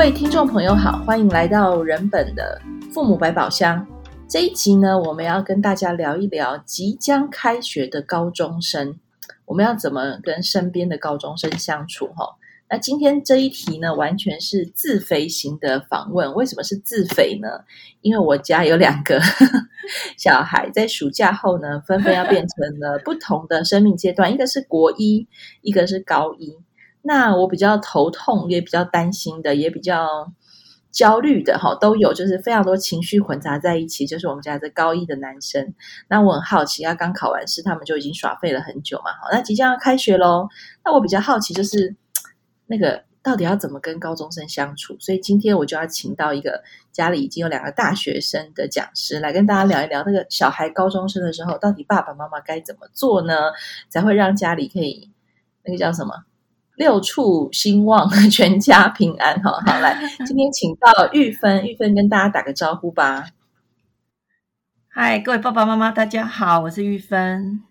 [0.00, 2.58] 各位听众朋友好，欢迎来到人本的
[2.90, 3.86] 父母百宝箱。
[4.26, 8.98] 这一集呢，我们要跟大家聊一聊即将开学的高中生，
[9.44, 12.06] 我们要怎么跟身边的高中生相处？
[12.16, 12.34] 哈，
[12.70, 16.32] 那今天这一题呢，完全是自肥型的访问。
[16.32, 17.48] 为什么是自肥呢？
[18.00, 19.20] 因为我家有两个
[20.16, 25.28] 小孩，在暑假后呢，纷纷要变成了不同的生命阶段，一个是国一，
[25.60, 26.56] 一个是高一。
[27.02, 30.32] 那我比较头痛，也比较担心的，也比较。
[30.92, 34.08] 焦虑的哈都有，就是非常多情绪混杂在一起。
[34.08, 35.72] 就是我们家的高一的男生，
[36.08, 39.12] 那我很好奇，他刚考完试，他们就已经耍废了很久嘛。
[39.12, 40.48] 好，那即将要开学喽。
[40.84, 41.94] 那我比较好奇，就是
[42.66, 44.96] 那个到底要怎么跟高中生相处？
[44.98, 53.52] 所以今天我就要请到一个家里已经有两个大学生的讲师来跟大家聊一聊，那个小孩高中生的时候，到底爸爸妈妈该怎么做呢？
[53.88, 55.08] 才会让家里可以
[55.62, 56.24] 那个叫什么？
[56.80, 59.38] 六畜兴旺， 全家平安。
[59.42, 63.26] 好，好，来， 今天请到玉芬，玉芬跟大家打个招呼吧。
[64.88, 67.62] 嗨，各位爸爸妈妈，大家好，我是玉芬。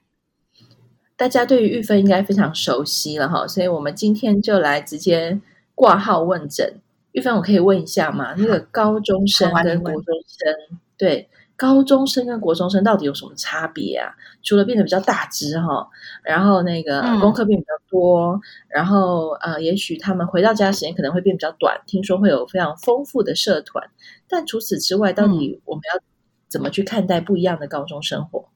[1.17, 5.41] 大家对于玉芬应该非常熟悉了哈，所以我们今天就来直接
[5.73, 6.79] 挂号问诊。
[7.13, 8.35] 玉芬，我可以问一下吗？
[8.37, 11.27] 那个高中生跟国中生，对。
[11.59, 14.15] 高中生跟国中生到底有什么差别啊？
[14.41, 15.85] 除了变得比较大只哈，
[16.23, 21.77] 然后那个功课变比较多，嗯、然后呃，也许他们回到家的时间可能会变比较短。
[21.85, 23.91] 听说会有非常丰富的社团，
[24.29, 26.01] 但除此之外，到底我们要
[26.47, 28.47] 怎么去看待不一样的高中生活？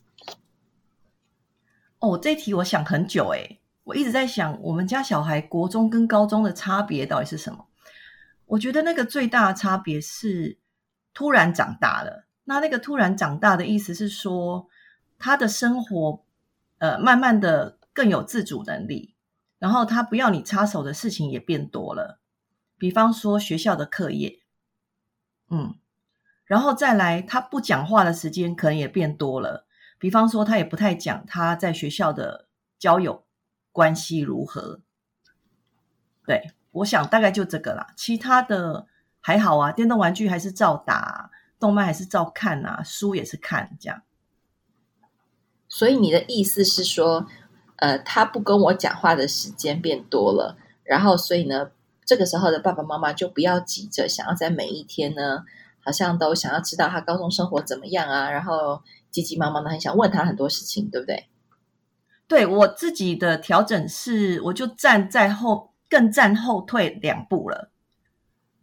[1.99, 7.65] 哦，这题我想很久诶，我一直在想，我们家小孩国中跟高中的差别到底是什么？
[8.45, 10.57] 我觉得那个最大的差别是
[11.13, 12.23] 突然长大了。
[12.45, 14.67] 那那个突然长大的意思是说，
[15.17, 16.25] 他的生活，
[16.79, 19.15] 呃，慢慢的更有自主能力，
[19.59, 22.19] 然后他不要你插手的事情也变多了，
[22.77, 24.41] 比方说学校的课业，
[25.49, 25.75] 嗯，
[26.43, 29.65] 然后再来他不讲话的时间可能也变多了，
[29.97, 33.23] 比方说他也不太讲他在学校的交友
[33.71, 34.81] 关系如何，
[36.25, 38.87] 对，我想大概就这个啦，其他的
[39.21, 41.31] 还好啊，电动玩具还是照打。
[41.63, 44.01] 动漫还是照看啊，书也是看这样。
[45.69, 47.25] 所以你的意思是说，
[47.77, 51.71] 呃，他不跟我讲话的时间变多了，然后所以呢，
[52.03, 55.45] 这个时候的爸爸妈妈就不要急着想要在每一天呢，
[55.85, 61.29] 好像都想要知道他高中生活怎么样啊，然后急急忙忙的很想问他很多事情，对不对？
[62.27, 67.71] 对，我自己的调整是，我就站在后，更站后退两步了。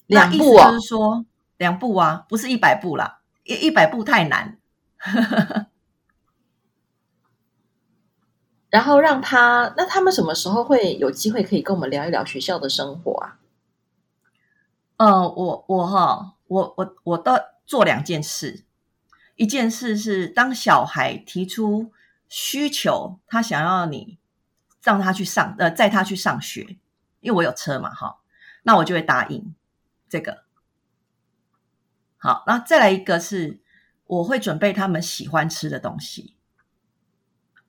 [0.07, 1.25] 两步啊，就是说。
[1.61, 4.59] 两步啊，不是一百步啦，一一百步太难。
[8.71, 13.37] 然后让他，那他们什么时候会有机会可以跟我们聊一聊学校的生活啊？
[14.97, 17.33] 嗯、呃，我我哈，我我我都
[17.67, 18.65] 做两件事，
[19.37, 21.93] 一件事是当小孩提出
[22.27, 24.19] 需求，他想要你
[24.83, 26.79] 让他去上，呃，载他去上学，
[27.21, 28.21] 因为我有车嘛，哈，
[28.63, 29.55] 那我就会答应
[30.09, 30.45] 这个。
[32.23, 33.61] 好，那再来一个是，
[34.05, 36.37] 我会准备他们喜欢吃的东西，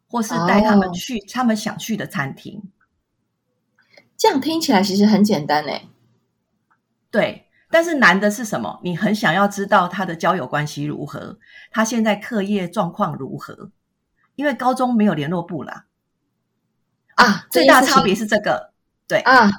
[0.08, 2.56] 或是带他们去他们想去的餐厅。
[2.56, 2.64] Oh.
[4.18, 5.88] 这样听起来其实很简单诶。
[7.10, 8.82] 对，但是难的是什么？
[8.84, 11.40] 你很想要知道他的交友关系如何，
[11.72, 13.72] 他现在课业状况如何？
[14.36, 15.86] 因为高中没有联络部啦。
[17.16, 18.74] 啊，最大差别是这个。
[19.08, 19.50] 对啊，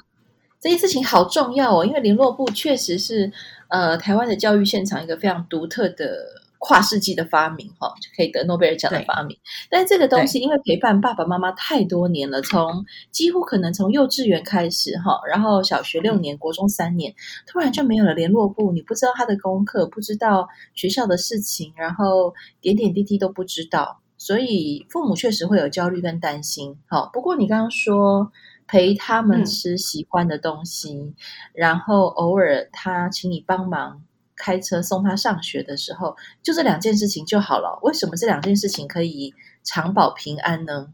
[0.63, 3.31] 这件事情好重要哦，因为联络部确实是。
[3.69, 6.27] 呃，台湾的教育现场一个非常独特的
[6.59, 9.35] 跨世纪的发明，哈、哦，就可以得诺贝尔奖的发明。
[9.67, 17.15] 但是这个东西因为陪伴爸爸妈妈太多年了，从几乎可能从幼稚园开始，哈、哦，然后小学六年、国中三年，
[17.47, 26.77] 突然就没有了联络部，你不知道他的功课，不知道学校的事情，然后点点滴滴都不知道，所以父母确实会有焦虑跟担心。
[26.85, 28.31] 好、哦，不过你刚刚说。
[28.73, 31.13] 陪他们吃喜欢的东西，嗯、
[31.53, 34.03] 然后偶尔他请你帮忙
[34.35, 37.79] 开车送他上学的时候，就这两件事情就好了。
[37.83, 40.87] 为什么这两件事情可以长保平安呢？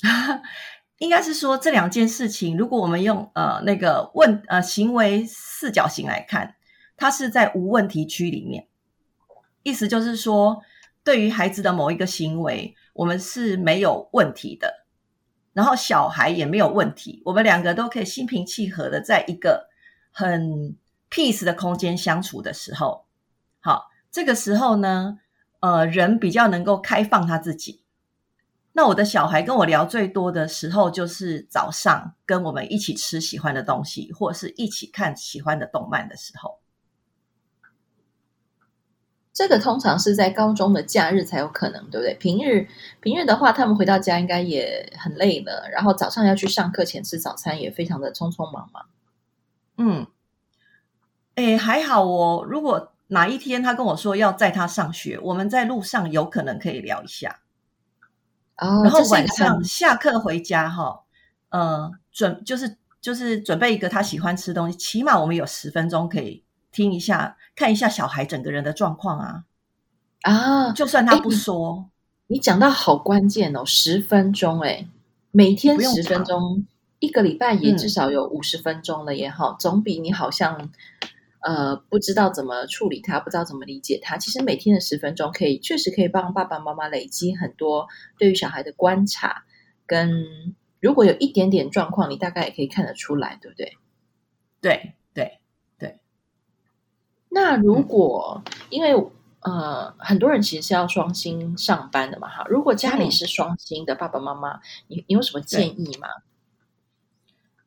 [0.96, 6.54] 应该是说这两件事情，如果我们用呃那个问呃行为四角形来看，
[6.96, 8.68] 它是在无问题区里面。
[9.62, 10.62] 意思就是说，
[11.04, 14.85] 对于孩子的某一个行为，我们是没有问题的。
[15.56, 19.70] 然后小孩也没有问题，我们两个都可以心平气和的在一个
[20.12, 20.76] 很
[21.10, 23.06] peace 的空间相处的时候，
[23.60, 25.18] 好，这个时候呢，
[25.60, 27.80] 呃，人比较能够开放他自己。
[28.74, 36.60] 那我的小孩跟我聊最多的时候，就是早上跟我们一起吃喜欢的东西，或者是一起看喜欢的动漫的时候。
[39.36, 42.14] 这个通常是在高中的假日才有可能，对不对？
[42.14, 42.66] 平日
[43.02, 48.86] 平日的话，他们回到家应该也很累了，然后早上要去上课前吃早餐，也非常的匆匆忙忙。
[49.76, 50.06] 嗯，
[51.34, 52.46] 哎，还好哦。
[52.48, 57.40] 如果哪一天他跟我说要载他上学，我们在路上有可能可以聊一下。
[58.56, 61.02] 哦，然后晚上下课回家哈，
[61.50, 66.42] 呃，准就是就是准备一个他喜欢吃的东西，起码我们有十分钟可以
[66.76, 69.44] 听一下，看一下小孩整个人的状况啊
[70.20, 71.88] 啊，就算他不说，
[72.26, 74.86] 你讲到好关键哦，十分钟哎，
[75.30, 76.66] 每天十分钟，
[76.98, 80.70] 一个礼拜也至少有五十分钟了也好，嗯，总比你好像。
[81.42, 84.16] 呃，不知道怎么处理他，不知道怎么理解他。
[84.16, 87.86] 其实每天的十分钟，可以确实可以帮爸爸妈妈累积很多
[88.18, 89.44] 对于小孩的观察，
[89.86, 90.26] 跟
[90.80, 93.76] 如果有一点点状况，你大概也可以看得出来，对不对？
[94.60, 94.94] 对对对。
[97.36, 98.94] 那如果、嗯、因为
[99.40, 102.46] 呃，很多人其实是要双薪上班的嘛，哈。
[102.48, 106.08] 如果家里是双薪的爸爸妈妈，你你有什么建议吗？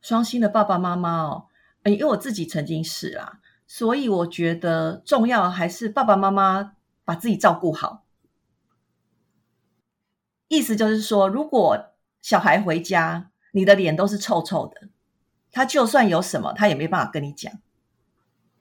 [0.01, 1.45] 双薪的爸爸妈妈哦，
[1.83, 3.39] 哎，因为我自己曾经是啊。
[3.67, 6.73] 所以我觉得重要还是爸爸妈妈
[7.05, 8.03] 把自己照顾好。
[10.47, 11.93] 意思就是说，如果
[12.23, 14.89] 小孩回家，你的脸都是臭臭的，
[15.51, 17.53] 他就算有什么，他也没办法跟你讲。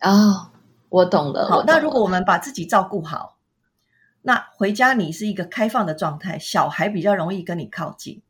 [0.03, 0.51] 哦，
[0.89, 1.49] 我懂了。
[1.49, 3.37] 好，那如果我们把自己照顾好，
[4.23, 8.23] 那回家你是一个开放的状态，小孩比较容易跟你靠近。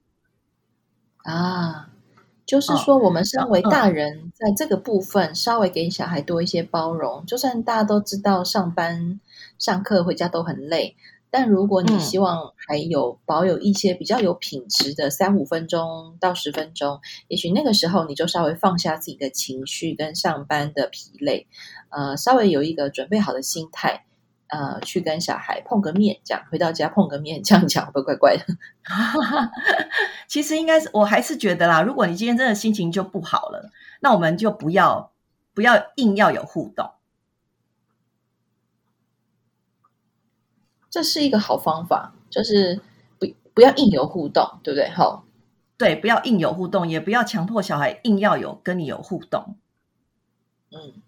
[1.25, 1.91] 啊。
[2.47, 7.27] 就是说，我们身为大人，在这个部分稍微给小孩多一些包容。
[7.27, 9.21] 就算大家都知道上班、
[9.59, 10.97] 上课、回家都很累，
[11.31, 21.47] 但如果你希望还有保有一些比较有品质的三五分钟到十分钟，也许那个时候你就稍微放下自己的情绪跟上班的疲累，
[21.91, 24.05] 呃，稍微有一个准备好的心态。
[24.51, 28.47] 呃，去跟小孩碰个面，这样回到家碰个面，这样讲会不会怪怪的？
[30.27, 33.71] 其实应该是，我还是觉得啦，如果你今天真的心情就不好了，
[34.01, 35.13] 那我们就不要
[35.53, 36.89] 不要硬要有互动，
[40.91, 42.81] 这是一个好方法，就是
[43.19, 44.89] 不不要硬有互动，对不对？
[44.91, 45.25] 好，
[45.77, 49.57] 对，不要硬有互动，也不要强迫小孩硬要有跟你有互动。
[50.71, 51.01] 嗯，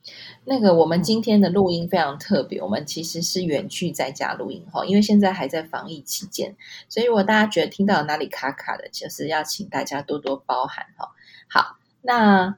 [0.46, 6.56] 那个我们今天的录音非常特别，我们其实是远距在家录音哈，因为现在还在防疫期间，
[6.88, 11.10] 所以如果大家觉得听到哪里卡卡的，就是要请大家多多包涵哈。
[11.46, 12.56] 好，那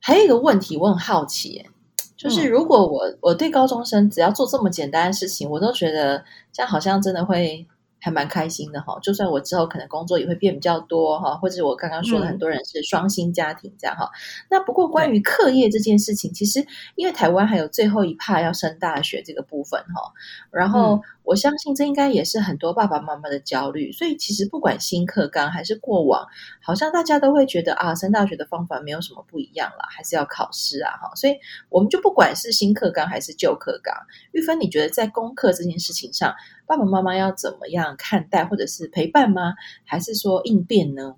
[0.00, 1.68] 还有一个问题，我很好奇，
[2.16, 7.66] 就是如果我我对高中生只要做这么简单的事情，我都觉得这样好像真的会。
[7.98, 14.04] 还蛮开心的哈，就算我之后可能工作也会变比较多哈，或者我刚刚说的很多人是双薪家庭这样哈。
[14.04, 14.14] 嗯、
[14.50, 16.64] 那不过关于课业这件事情，其实
[16.94, 20.12] 因为台湾还有最后一趴要升大学这个部分哈，
[20.52, 23.90] 然后我相信这应该也是很多爸爸妈妈的焦虑。
[23.90, 26.24] 所以其实不管新课纲还是过往，
[26.62, 31.12] 好像大家都会觉得啊，升大学的方法没有什么不一样了，还是要考试啊哈。
[31.16, 31.34] 所以
[31.68, 33.92] 我们就不管是新课纲还是旧课纲，
[34.30, 36.32] 玉芬，你觉得在功课这件事情上，
[36.64, 39.54] 爸爸妈妈要怎么样看待，或者是陪伴吗？
[39.84, 41.16] 还是说应变呢？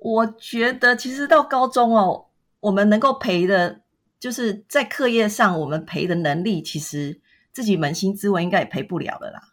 [0.00, 2.26] 我觉得其实到高中哦，
[2.60, 3.80] 我们能够陪的，
[4.20, 7.20] 就是在课业上我们陪的能力，其实
[7.52, 9.52] 自己扪心自问，应该也赔不了了啦，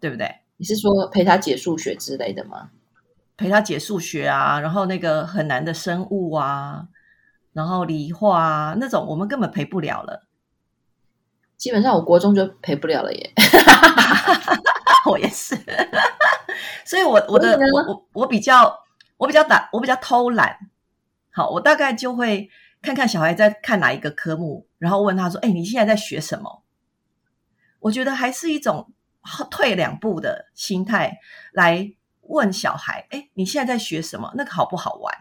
[0.00, 0.40] 对不对？
[0.56, 2.70] 你是说陪他解数学之类的吗？
[3.36, 6.88] 陪他解数学啊，然后那个很难的生物啊，
[7.52, 10.26] 然后理化啊，那种我们根本陪不了了。
[11.56, 13.32] 基本上，我国中就陪不了了耶。
[15.10, 15.56] 我也是，
[16.84, 18.84] 所以我我的我我我比较
[19.18, 20.58] 我比较懒，我比较偷懒。
[21.30, 22.48] 好，我大概就会
[22.86, 26.62] 看看小孩在看哪一个科目，然后问他说：“哎，你现在在学什么？”
[27.80, 28.92] 我觉得还是一种
[29.50, 31.18] 退两步的心态
[31.52, 34.32] 来问小孩：“哎，你现在在学什么？
[34.36, 35.12] 那个好不好玩？”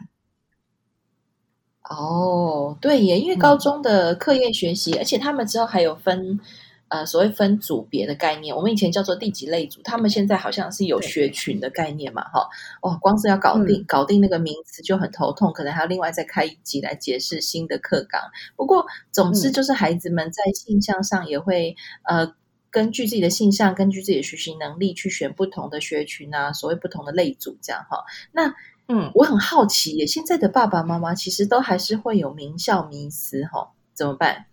[1.89, 6.39] 哦，对耶，因为高中的课业学习，嗯、而且他们之后还有分，
[6.87, 8.55] 呃，所谓分组别的概念。
[8.55, 12.47] 我们以前叫做第几类组，他们现在好像是有学群的概念嘛，哈。
[12.81, 18.21] 哦，光是要搞定、嗯、搞定那个名词就很头痛，可能还要另外再开一集来解释新的课纲。
[18.55, 22.35] 不过，总之就是孩子们在性向上也会，嗯、呃，
[22.69, 28.03] 根据自己的性向，根据自己的学习能力去选不同的学群啊，所谓不同的类组这样哈。
[28.31, 28.53] 那
[28.87, 34.45] 嗯，我很好奇耶，现在的爸爸妈妈其实都还是会有名校迷思哈，怎么办？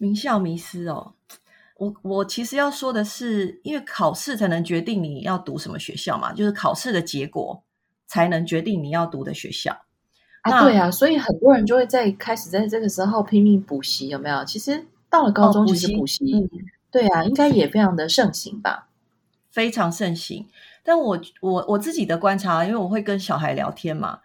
[0.00, 1.12] 名校迷失哦，
[1.76, 7.62] 我我其实要说的是，因为考试才能决定你要读什么学校嘛，就是考试的结果
[8.06, 9.84] 才能决定你要读的学校。
[10.40, 14.42] 啊，对啊，所以很多人就会在开始在这个时候拼命补习，有没有？
[14.46, 16.48] 其实到了高中，其实补习，嗯，
[16.90, 18.88] 对啊，应该也非常的盛行吧？
[19.50, 20.46] 非常盛行。
[20.82, 24.20] 但我我我自己的观察，因为我会跟小孩聊天嘛，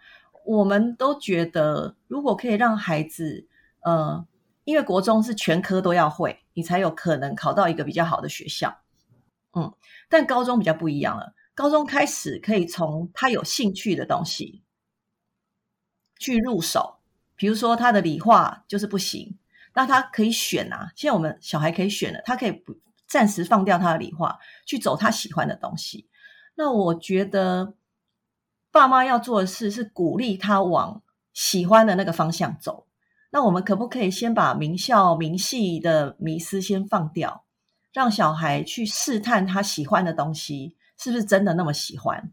[0.46, 3.46] 我们都觉得，如果可以让孩子，
[3.80, 4.24] 呃，
[4.66, 8.80] 因为国中是全科都要会，你才有可能考到一个比较好的学校，
[9.52, 9.72] 嗯，
[10.08, 14.64] 但高中比较不一样了，高中开始可以从他有兴趣的东西
[16.18, 16.98] 去入手，
[17.36, 19.38] 比如说他的理化就是不行，
[19.74, 26.08] 那他可以选啊，现在我们小孩可以选了，他可以不暂时放掉他的理化，去走他喜欢的东西。
[26.56, 27.74] 那我觉得，
[28.72, 32.85] 爸妈要做的事是鼓励他往喜欢的那个方向走。
[33.36, 37.44] 那我们可不可以先把名校名系的迷思先放掉，
[37.92, 42.32] 让小孩去试探他喜欢的东西是不是真的那么喜欢？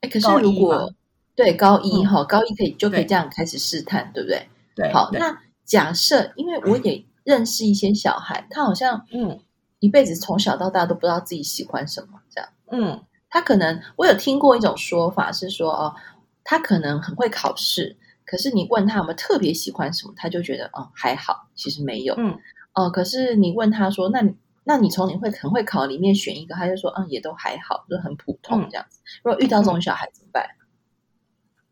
[0.00, 0.94] 哎，可是如果
[1.34, 4.48] 对高一哈，高一可以就可以这样开始试探，对不对？
[4.74, 4.90] 对。
[4.90, 9.38] 好，那假设，因为我也认识一些小孩，他好像嗯。
[9.80, 12.50] 一辈子从小到大都不知道自己喜欢什么，这样。
[12.70, 15.94] 嗯，他可能我有听过一种说法是说，哦，
[16.42, 17.98] 他可能很会考试，
[18.30, 22.14] 可是你问他有没有特别喜欢什么，他就觉得哦还好，其实没有。
[22.16, 22.38] 嗯，
[22.74, 24.32] 哦，可是你问他说，那你
[24.62, 29.00] 那你从你会很会考里面选一个，他就说嗯也都还好，就很普通这样子。
[29.00, 30.46] 嗯，如果遇到这种小孩怎么办？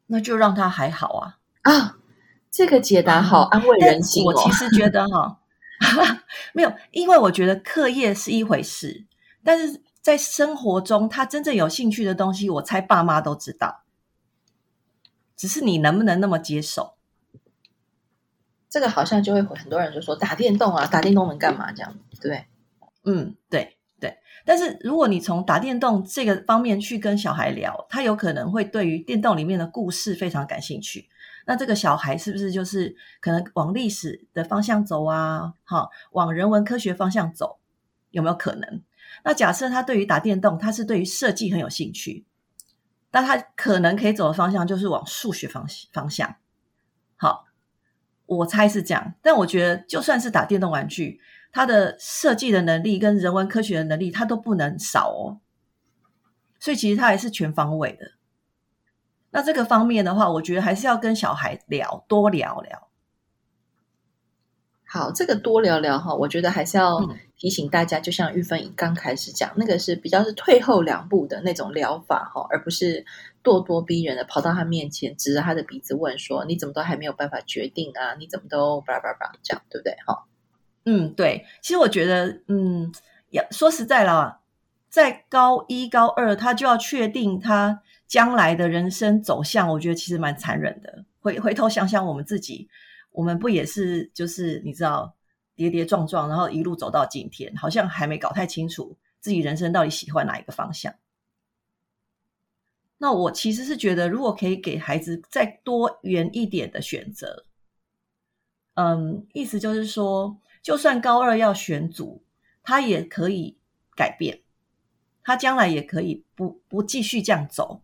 [0.09, 1.99] 那就让他还好啊啊！
[2.51, 4.33] 这个解答好 安慰人心哦。
[4.35, 5.39] 我其实觉得 哈。
[6.55, 9.07] 没有，因为我觉得课业是一回事，
[9.45, 13.83] 但是在生活中，他真正有兴趣的东西，我猜爸妈都知道，
[15.39, 16.97] 只是你能不能那么接受？
[18.69, 21.73] 这个好像就会很多人就说打电动啊，打电动能干嘛？
[21.73, 22.45] 这样对，
[23.05, 24.19] 嗯，对对。
[24.45, 31.09] 但是如果你从打电动这个方面去跟小孩聊，他有可能会对于电动里面的故事非常感兴趣。
[31.47, 35.55] 那这个小孩是不是就是可能往历史的方向走啊？
[35.65, 37.59] 好，往人文科学方向走，
[38.11, 38.83] 有没有可能？
[39.25, 42.27] 那假设他对于打电动，他是对于设计很有兴趣，
[43.11, 46.37] 那他可能可以走的方向就是往数学方方向。
[47.17, 47.47] 好，
[48.27, 49.15] 我猜是这样。
[49.23, 55.41] 但我觉得，就算是打电动玩具，他的设计的能力跟人文科学的能力，他都不能少哦。
[56.61, 58.13] 所以其实他还是全方位的。
[59.31, 62.88] 那这个方面的话，我觉得还是要跟小孩聊，多聊聊。
[64.91, 66.99] 好，这个多聊聊哈，我觉得还是要
[67.37, 73.05] 提醒大家，嗯、就像玉芬刚开始讲，那个是比较是退后两步的那种疗法哈，而不是
[73.45, 78.15] 咄咄逼人的跑到他面前，指着他的鼻子问说：“你怎么都还没有办法决定啊？
[78.19, 80.25] 你怎么都叭叭叭这样，对不对？”哈，
[80.87, 81.45] 嗯，对。
[81.61, 82.91] 其实我觉得，嗯，
[83.29, 84.41] 要说实在了，
[84.89, 87.83] 在高一、高二，他就要确定他。
[88.09, 91.05] 将来的人生走向，我觉得其实蛮残忍的。
[91.21, 92.67] 回回头想想，我们自己，
[93.11, 95.17] 我们不也是就是你知道
[95.55, 100.95] 跌跌撞撞，然后一路走到今天，好像还没搞太清楚自己人生到底喜欢哪一个方向。
[102.99, 107.45] 那我其实是觉得，如果可以给孩子再多元一点的选择，
[108.75, 112.23] 嗯，意思就是说，就算高二要选组，
[112.63, 113.57] 他也可以
[113.95, 114.43] 改变，
[115.23, 117.83] 他将来也可以不不继续这样走。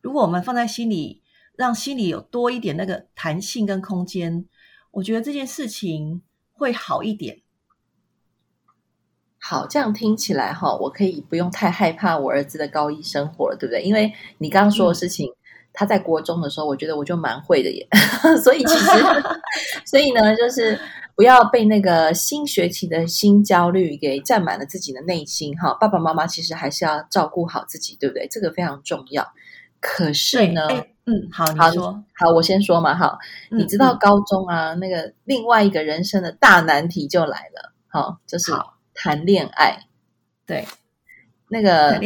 [0.00, 1.19] 如果我们放在心里，
[1.60, 4.46] 让心里有多一点那个弹性跟空间，
[4.92, 7.42] 我觉得这件事情会好一点。
[9.38, 13.82] 好，这样听起来哈，我可以不用太害怕我儿子的高一生活了，对不对？
[13.82, 15.36] 因为你刚刚说的事情，嗯、
[15.74, 17.86] 他在国中的时候，我觉得我就蛮会的耶。
[18.42, 18.88] 所以其实，
[19.84, 20.80] 所以呢，就是
[21.14, 25.74] 不要被那个新学期的新焦虑给占满了自己的内心哈。
[25.74, 28.26] 爸爸妈妈其实还是要照顾好自己，对不对？
[28.30, 29.26] 这个非常重要。
[29.80, 30.68] 可是呢，
[31.10, 33.18] 嗯，好，好，你说，好，我先说嘛，好，
[33.50, 38.52] 嗯、你知道高中啊，嗯、那个另外一个人生的大难题就来了，好，就是
[38.94, 39.86] 谈恋爱，
[40.46, 40.66] 对，
[41.48, 42.00] 那个。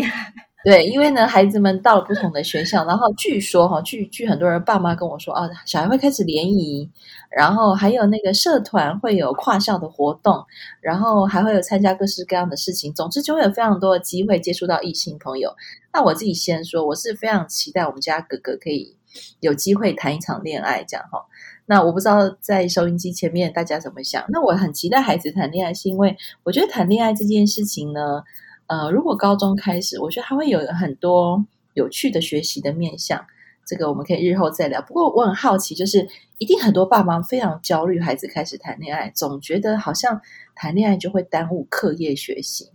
[0.65, 6.91] 对，因为呢，孩子们到了不同的学校，然后据说哈，据据很多人爸妈跟我说啊，小孩会开始联谊，
[7.31, 10.43] 然后还有那个社团会有跨校的活动，
[10.81, 15.55] 然后还会有参加各式各样的事情，总之就会有非常多的机会接触到异性朋友。
[15.93, 18.97] 那我自己先说，我是非常期待我们家哥哥可以
[19.41, 21.27] 有机会谈一场恋爱，这样哈。
[21.67, 24.25] 那我不知道在收音机前面大家怎么想？
[24.29, 28.25] 那我很期待孩子谈恋爱，是因为我觉得谈恋爱这件事情呢。
[28.67, 31.45] 呃，如果高中开始，我觉得他会有很多
[31.75, 33.27] 有趣的学习的面向。
[33.67, 34.83] 这个我们可以日后再聊。
[34.83, 36.07] 不过我很好奇，就是
[36.37, 40.21] 一定很多爸妈非常焦虑，孩子开始谈恋爱，总觉得好像
[40.55, 42.71] 谈恋爱就会耽误课业学习。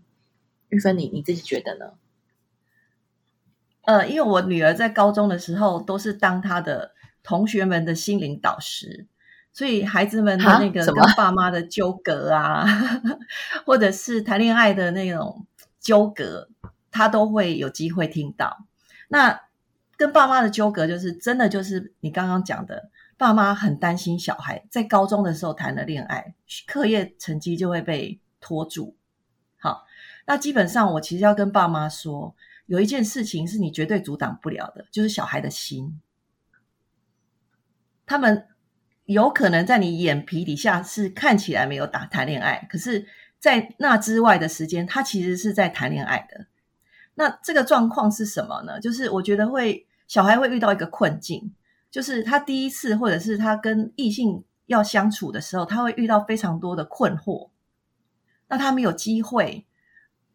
[0.69, 1.91] 玉芬，你你自己觉得呢？
[3.85, 6.91] 呃，因为我女儿在高中的时候都是当她的
[7.21, 9.05] 同学们的心灵导师，
[9.53, 12.65] 所以孩子们的那个跟爸妈的纠葛啊，
[13.65, 15.45] 或者是谈恋爱的那种
[15.79, 16.49] 纠葛，
[16.91, 18.65] 他都会有机会听到。
[19.07, 19.41] 那
[19.97, 26.35] 跟爸妈的纠葛，就是真的就是你刚刚讲的，爸妈很担心小孩在高中的时候谈了恋爱，
[26.67, 28.95] 课业成绩就会被拖住。
[29.57, 29.85] 好，
[30.25, 32.33] 那基本上我其实要跟爸妈说，
[32.65, 35.99] 有一件事情是你绝对阻挡不了的，就是小孩的心。
[38.05, 38.47] 他们
[39.03, 43.05] 有可能在你眼皮底下是看起来没有打谈恋爱，可是，
[43.39, 46.45] 在那之外的时间，他其实是在谈恋爱的。
[47.15, 48.79] 那这个状况是什么呢？
[48.79, 49.85] 就是我觉得会。
[50.09, 51.53] 小孩会遇到一个困境，
[51.91, 57.51] 就是他第一次或者是他跟异性要相处的时候，他会遇到非常多的困惑。
[58.47, 59.67] 那他没有机会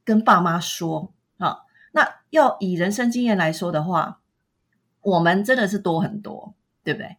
[0.05, 1.63] 跟爸妈说啊。
[1.91, 4.21] 那要以人生经验来说的话，
[5.03, 7.17] 我们真的是多很多，对不对？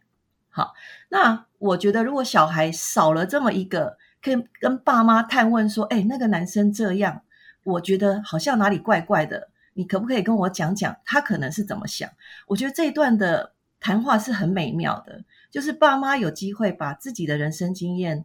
[0.48, 0.72] 好，
[1.10, 7.22] 那我觉得如果小孩少了这么一个，可以跟爸妈探问说：“哎，那个男生这样，
[7.62, 12.10] 我觉得好像哪里怪怪的。”你可不可以跟我讲讲他可能是怎么想？
[12.46, 18.24] 我觉得这一段的谈话是很美妙的，就是爸妈有机会把自己的人生经验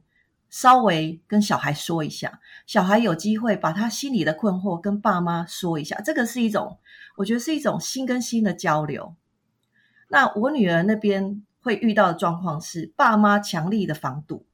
[0.49, 6.79] 稍微跟小孩说一下，小孩有机会把他心里的困惑跟爸妈说一下，这个是一种，
[7.17, 9.13] 我觉得是一种心跟心的交流。
[10.07, 14.45] 那我女儿那边会遇到的状况是爸妈强力的防堵，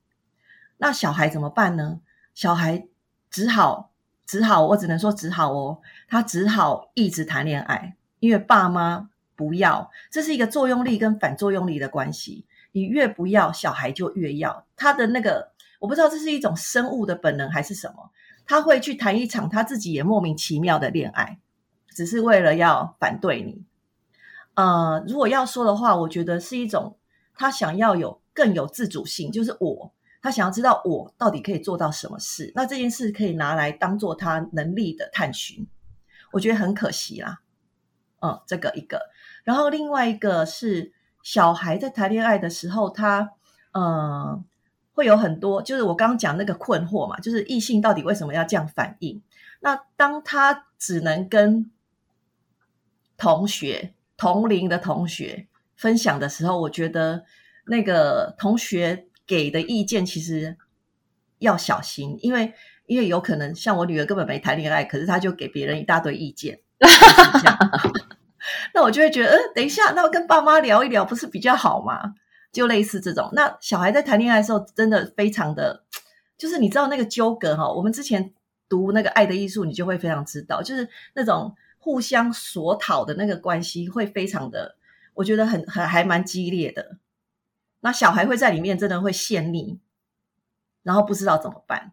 [0.78, 2.00] 那小孩怎么办呢？
[2.34, 2.88] 小孩
[3.30, 3.92] 只好。
[4.26, 5.80] 只好，我只能说只好哦。
[6.10, 12.46] 他只好一直谈恋爱，因为爸妈不要，这是一个作用力跟反作用力的关系。
[12.74, 14.66] 你越不要，小孩就越要。
[14.76, 18.12] 他的那个，我不知道这是一种生物的本能还是什么，
[18.46, 21.40] 他会去谈一场他自己也莫名其妙的恋爱，
[21.92, 23.64] 只是为了要反对你。
[24.56, 26.98] 呃，如果要说的话，我觉得是一种
[27.34, 29.94] 他想要有更有自主性，就是我。
[30.28, 35.66] 他想要知道我到底可以做到什么事，那这件事可以拿来当做他能力的探寻，
[36.34, 37.40] 我觉得很可惜啦。
[38.22, 39.00] 嗯，这个一个，
[39.46, 40.92] 然后另外一个是
[41.24, 43.32] 小孩在谈恋爱的时候，他
[43.72, 44.44] 嗯
[44.92, 49.22] 会有很多，就是我刚刚讲那个困惑嘛，就是异性到底为什么要这样反应？
[49.62, 51.72] 那当他只能跟
[53.16, 57.24] 同学同龄的同学分享的时候，我觉得
[57.68, 59.07] 那个同学。
[59.28, 60.58] 给的意见其实
[61.40, 62.54] 要小心，因为
[62.88, 66.62] 因为有可能像我女儿根本没谈恋爱，可是她就给别人一大堆意见，
[68.74, 72.16] 那我就会觉得，嗯，等一下，那我跟爸妈聊一聊，不是比较好吗？
[72.54, 73.30] 就类似这种。
[73.34, 75.84] 那小孩在谈恋爱的时候，真的非常的，
[76.38, 77.70] 就是你知道那个纠葛哈。
[77.70, 78.34] 我们之前
[78.70, 84.78] 读那个《爱的艺术》，你就会非常知道，就是那种互相索讨的那个关系，会非常的，
[85.14, 86.98] 我觉得很很还蛮激烈的。
[87.82, 89.78] 那小孩会在里面真的会陷溺，
[90.84, 91.92] 然后不知道怎么办。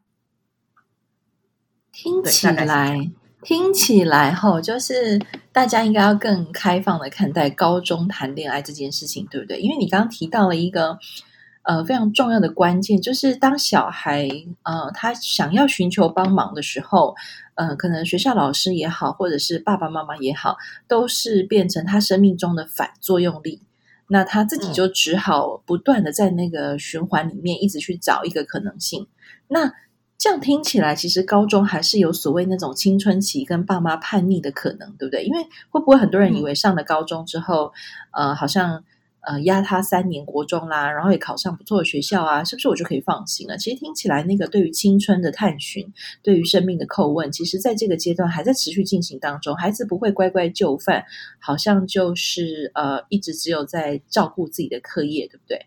[1.92, 3.11] 听起来，
[3.42, 5.20] 听起来齁，就是
[5.53, 9.61] 大家应该要更开放的看待高中谈恋爱这件事情，对不对？
[9.61, 10.99] 因为你刚刚提到了一个
[11.62, 14.29] 呃非常重要的关键，就是当小孩
[14.64, 17.14] 呃他想要寻求帮忙的时候，
[17.55, 20.57] 呃，可能学校老师也好，或者是爸爸妈妈也好，
[20.88, 23.61] 都是变成他生命中的反作用力。
[24.09, 29.07] 那他自己就只好不断的在那个循环里面一直去找一个可能性。
[29.49, 29.73] 那
[30.19, 35.25] 这样听起来，其实高中还是有所谓那种青春期跟爸妈叛逆的可能，对不对？
[35.25, 37.73] 因为会不会很多人以为上了高中之后，
[38.12, 38.85] 呃，好像。
[39.27, 43.57] 呃，压他三年国中啦，然后也考上不错的学校啊，是不是我就可以放心了？
[43.57, 49.57] 其实听起来，那个对于青春的探寻，对于生命的叩问，其实在这个阶段还在持续进行当中。
[49.57, 51.05] 孩子不会乖乖就范，
[51.41, 55.67] 好像就是呃，一直只有在照顾自己的课业，对不对？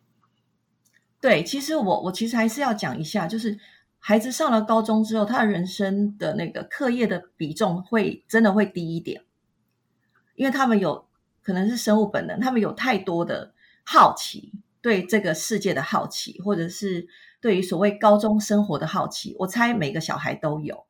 [1.20, 3.58] 对，其实我我其实还是要讲一下，就是
[4.00, 9.24] 孩子上了高中之后，他的人生的那个课业的比重会真的会低一点，
[10.36, 11.08] 因为他们有。
[11.47, 13.53] 可能是生物本能，他们有太多的
[13.86, 17.07] 好奇，对这个世界的好奇，或者是
[17.39, 19.33] 对于所谓高中生活的好奇。
[19.39, 20.86] 我猜每个小孩都有。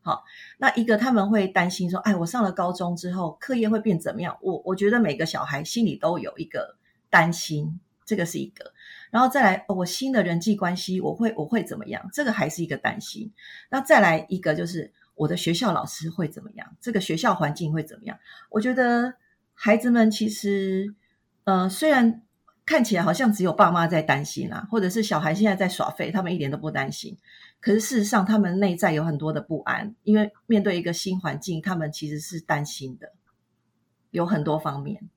[0.00, 0.24] 好，
[0.56, 6.78] 那一个他们会担心说：“哎，我上了高中之后，课业会变怎么样？”我我觉得每个小孩心里都有一个
[7.10, 8.72] 担心，这个是一个。
[9.10, 12.08] 然后再来，我新的人际关系，我会我会怎么样？
[12.14, 13.30] 这个还是一个担心。
[13.68, 16.66] 那再来一个就是我的学校老师会怎么样？
[16.80, 18.18] 这个学校环境会怎么样？
[18.48, 19.12] 我觉得。
[19.60, 20.94] 孩子们其实，
[21.42, 22.22] 呃，虽然
[22.64, 27.18] 看起来好像只有爸妈在担心啊，或者是小孩现在在耍废，他们一点都不担心。
[27.58, 33.12] 可是事实上，他们内在有很多的不安，因为面对一个新环境，他们其实是担心的，
[34.12, 35.08] 有很多方面。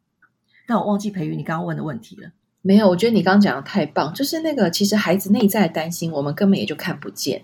[0.65, 2.31] 但我忘记培育你刚刚问的问题了。
[2.63, 7.43] 没有，我觉得你刚刚讲的太棒，就是那个其实孩子内在的担心，我们根本也就看不见。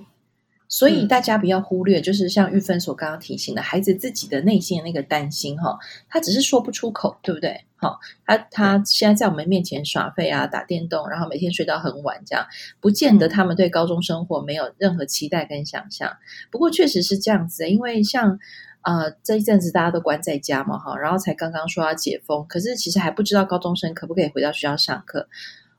[0.70, 5.78] 所以大家不要忽略，就是像玉芬所刚刚提醒的，孩子自己的内心的那个担心哈，
[6.10, 7.64] 他只是说不出口，对不对？
[7.78, 12.46] 好，他他现在在我们面前耍废啊，打电动，然后每天睡到很晚，这样
[12.82, 16.18] 不见得他们对高中生活没有任何期待跟想象。
[16.52, 18.40] 不过确实是这样子，因为像
[18.82, 25.30] 呃这一阵子大家都关在家嘛，哈，然后才刚刚说要解封，可是其实还不知道高中生可不可以回到学校上课。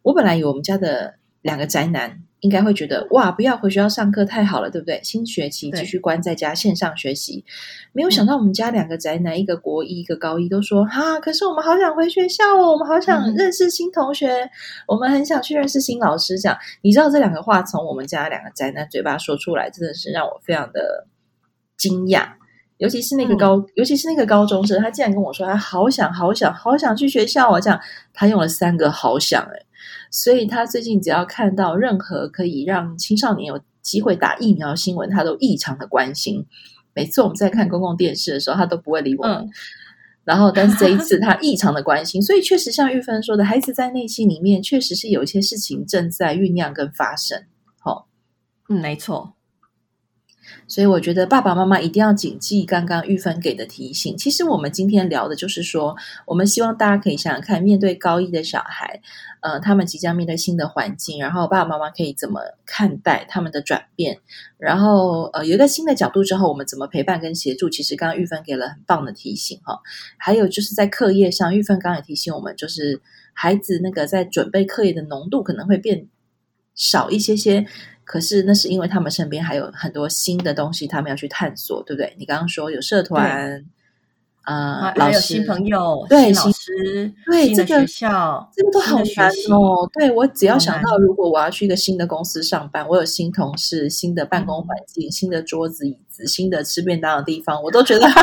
[0.02, 1.16] 我本来以为我们家的
[1.48, 2.20] 两个宅男。
[2.40, 5.00] 应该会觉得哇，不要回学校上课太好了，对不对？
[5.02, 7.44] 新学期继续关在家线上学习，
[7.92, 14.50] 没有想到我们家两个宅男，一个国一，一个高一，都说哈，可是我们好想回学校哦，我们好想认识新同学，嗯、
[14.86, 16.38] 我们很想去认识新老师。
[16.38, 21.08] 这样，你知道这两个话从我们家两个宅男嘴巴说出来，真的是让我非常的
[21.76, 22.28] 惊讶。
[22.76, 27.60] 尤其是那个高，嗯、尤其是那个高中生，他竟然跟我说他好想、好想、好想去学校哦。
[27.60, 27.80] 这样，
[28.14, 29.66] 他用了三个好想，诶
[30.10, 36.46] 所以他最近只要看到任何可以让青少年有机会打疫苗的新闻，他都异常的关心。
[36.94, 39.36] 每次我们在看公共电视的时候，他都不会理我们。
[39.36, 39.50] 嗯、
[40.24, 47.44] 然后，但是这一次他异常的关心，所以确实像玉芬说的，孩子在内心里面确实是有一些事情正在酝酿跟发生。
[47.78, 48.08] 好，
[48.68, 49.37] 嗯，没错。
[50.68, 54.16] 所以我觉得爸爸妈妈一定要谨记刚刚玉芬给的提醒。
[54.16, 59.00] 其实我们今天聊的就是说，我们希望大家可以想想看，面对高一的小孩，
[59.40, 64.18] 呃，他们即将面对新的环境，然后爸爸妈妈可以怎么看待他们的转变？
[64.58, 67.70] 然后呃，有一个新的角度之后，我们怎么陪伴跟协助？
[67.70, 69.80] 其实刚刚玉芬给了很棒的提醒哈。
[70.18, 73.00] 还有就是在课业上，玉芬刚刚也提醒我们，就是
[73.32, 76.06] 孩子那个在准备课业的浓度可能会变
[76.78, 77.66] 少一些些。
[78.04, 82.16] 可是那是因为他们身边还有很多新的东西，他们要去探索，对不对？
[82.18, 83.62] 你刚刚说有社团，
[84.40, 89.86] 啊，还有新朋友，对，新老师，对，这个学校，这个都好难哦。
[89.92, 98.08] 对，我只要想到，如果我要去一个新的公司上班，我有新同事、新的办公环境、新的桌子椅子、新的吃便当的地方，我都觉得。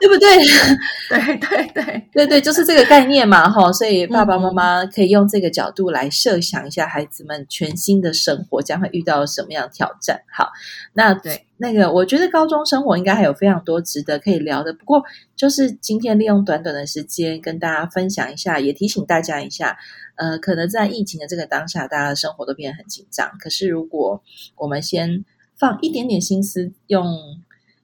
[0.00, 0.36] 对不对？
[1.08, 3.72] 对对对对对，就是这个概念嘛，哈。
[3.72, 10.20] 所以爸爸妈妈可以用这个角度来设想一下，孩子们全新的生活将会遇到什么样的挑战。
[10.30, 10.50] 好，
[10.92, 14.74] 那对那个，我觉得高中生活应该还有非常多值得可以聊的。
[14.74, 15.02] 不过，
[15.34, 19.78] 就是今天利用短短的时间跟大家分享一下，也提醒大家一下，
[20.16, 23.30] 呃，可能在疫情的这个当下，大家的生活都变得很紧张。
[23.38, 24.22] 可是，如果
[24.56, 25.24] 我们先
[25.56, 27.06] 放一点点心思，用。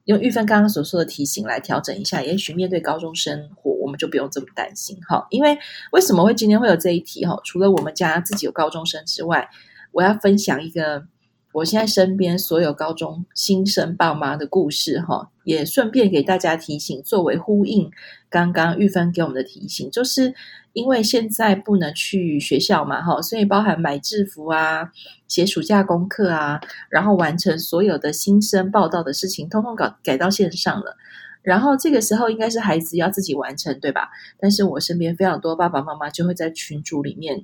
[0.09, 5.27] 用玉芬刚刚所说的提醒来调整一下，也许面对高中生活，我们就不用这么担心哈。
[5.29, 5.55] 因为
[5.91, 7.39] 为什么会今天会有这一题哈？
[7.43, 9.47] 除了我们家自己有高中生之外，
[9.91, 11.03] 我要分享一个
[11.53, 17.89] 我现在身边所有高中新生爸妈的故事哈，也顺便给大家提醒，作为呼应
[18.29, 20.33] 刚刚玉芬给我们的提醒，就是。
[20.73, 24.91] 因为现在不能去学校嘛，哈，所以包含买制服啊、
[25.27, 30.95] 写暑假功课啊，然后完成所有的新生报道的事情，通通搞改到线上了。
[31.41, 34.09] 然后这个时候应该是孩子要自己完成，对吧？
[34.39, 37.43] 但是我身边非常多爸爸妈妈就会在群组里面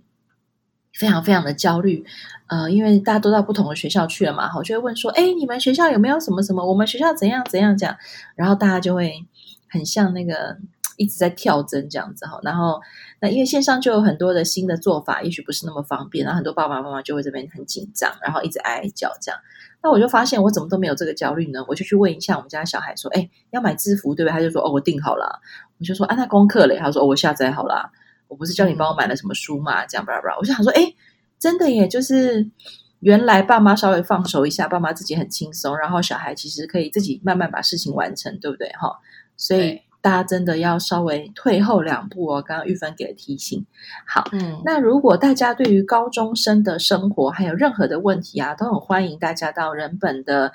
[0.98, 2.06] 非常非常的焦虑，
[2.48, 6.66] 呃，因为大家都到不同的学校去了嘛，哈，就会问说：“哎，你们学校有没有什么什么？
[6.66, 7.96] 我们学校怎样怎样讲？”
[8.36, 9.26] 然后大家就会
[9.70, 10.58] 很像那个。
[10.98, 12.80] 一直在跳针这样子哈，然后
[13.20, 19.38] 那因为线上就有很多的新的做法，也许不是那么方便，然后很多爸爸妈妈就会这边很紧张，然后一直哀哀叫这样。
[19.84, 21.66] 那我就发现我怎么都没有这个焦虑呢？
[21.68, 25.42] 我就去问一下我们家小孩说：“哎，要买制服对不对？”他就说：“哦，我订好了。”
[25.78, 27.92] 我就说：“啊，那功课嘞？”他说：“哦，我下载好了。”
[28.28, 29.86] 我不是叫你帮我买了什么书嘛？
[29.86, 30.36] 这样吧吧。
[30.40, 30.94] 我就想说：“哎，
[31.40, 32.50] 真的耶，就是
[33.00, 38.70] 原来爸妈稍微放手一下，爸妈自己很轻松，然后小孩其实可以自己慢慢把事情完成，对不对？
[38.80, 39.00] 哈，
[39.38, 39.82] 所以。
[40.06, 42.40] 大家真的要稍微退后两步哦。
[42.40, 43.66] 刚刚玉芬给了提醒，
[44.06, 50.54] 好，嗯，那如果大家对于高中生的生活还有任何的问题啊，都很欢迎大家到人本的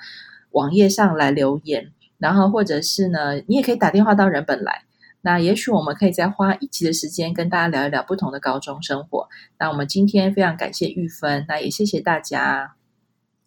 [0.51, 4.85] 网页上来留言，然后或者是呢，你也可以打电话到人本来。
[5.21, 9.27] 那也许我们可以再花一集的时间跟大家聊一聊不同的高中生活。
[9.59, 12.75] 那我们今天非常感谢玉芬，那也谢谢大家。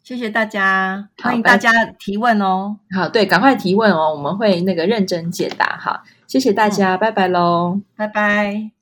[0.02, 2.76] 谢谢大家，欢迎大家提问哦。
[2.94, 5.78] 好，对，赶快提问哦，我们会那个认真解答。
[5.80, 8.73] 好，谢谢大家，嗯、拜拜喽，拜拜。